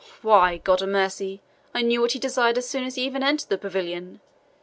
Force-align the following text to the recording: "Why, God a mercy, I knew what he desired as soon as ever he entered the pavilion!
"Why, 0.23 0.57
God 0.57 0.81
a 0.81 0.87
mercy, 0.87 1.43
I 1.75 1.83
knew 1.83 2.01
what 2.01 2.13
he 2.13 2.17
desired 2.17 2.57
as 2.57 2.67
soon 2.67 2.85
as 2.85 2.97
ever 2.97 3.19
he 3.19 3.23
entered 3.23 3.49
the 3.49 3.57
pavilion! 3.59 4.19